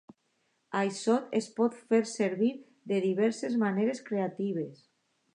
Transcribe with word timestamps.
Això 0.77 1.17
es 1.39 1.49
pot 1.59 1.75
fer 1.91 1.99
servir 2.11 2.49
de 2.91 3.01
diverses 3.03 3.57
maneres 3.65 4.01
creatives. 4.07 4.81